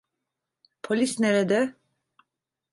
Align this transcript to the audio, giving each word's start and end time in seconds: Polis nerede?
Polis 0.81 1.19
nerede? 1.19 1.75